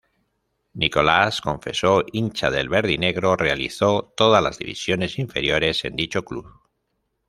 [0.73, 6.49] Nicolás, confeso hincha del verdinegro, realizó todas las divisiones inferiores en dicho club.